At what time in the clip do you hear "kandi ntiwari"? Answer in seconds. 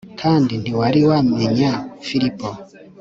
0.21-0.99